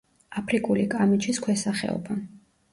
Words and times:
აფრიკული 0.41 0.85
კამეჩის 0.95 1.43
ქვესახეობა. 1.45 2.21